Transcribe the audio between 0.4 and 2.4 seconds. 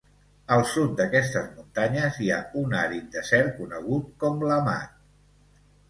Al sud d'aquestes muntanyes hi ha